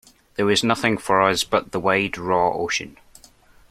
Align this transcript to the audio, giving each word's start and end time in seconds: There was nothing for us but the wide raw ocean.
There 0.33 0.47
was 0.47 0.63
nothing 0.63 0.97
for 0.97 1.21
us 1.21 1.43
but 1.43 1.73
the 1.73 1.79
wide 1.79 2.17
raw 2.17 2.49
ocean. 2.53 2.97